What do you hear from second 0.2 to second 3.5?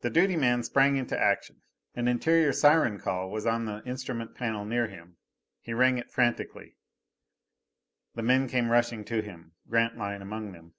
man sprang into action. An interior siren call was